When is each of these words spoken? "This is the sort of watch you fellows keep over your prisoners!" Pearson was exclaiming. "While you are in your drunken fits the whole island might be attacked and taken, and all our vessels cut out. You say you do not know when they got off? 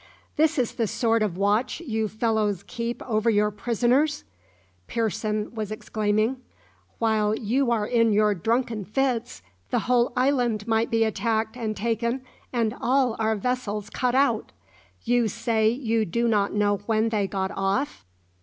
"This 0.35 0.57
is 0.57 0.73
the 0.73 0.87
sort 0.87 1.21
of 1.21 1.37
watch 1.37 1.79
you 1.79 2.07
fellows 2.07 2.63
keep 2.65 3.03
over 3.07 3.29
your 3.29 3.51
prisoners!" 3.51 4.23
Pearson 4.87 5.53
was 5.53 5.69
exclaiming. 5.71 6.37
"While 6.97 7.35
you 7.37 7.69
are 7.69 7.85
in 7.85 8.11
your 8.11 8.33
drunken 8.33 8.83
fits 8.83 9.43
the 9.69 9.81
whole 9.85 10.11
island 10.17 10.67
might 10.67 10.89
be 10.89 11.03
attacked 11.03 11.55
and 11.55 11.77
taken, 11.77 12.23
and 12.51 12.75
all 12.81 13.15
our 13.19 13.35
vessels 13.35 13.91
cut 13.91 14.15
out. 14.15 14.51
You 15.03 15.27
say 15.27 15.69
you 15.69 16.03
do 16.05 16.27
not 16.27 16.51
know 16.51 16.77
when 16.87 17.09
they 17.09 17.27
got 17.27 17.51
off? 17.55 18.03